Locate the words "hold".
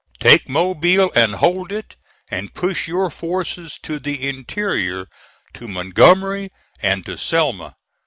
1.35-1.71